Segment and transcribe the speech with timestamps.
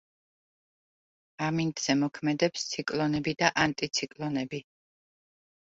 [1.47, 4.65] ამინდზე მოქმედებს ციკლონები და ანტიციკლონები.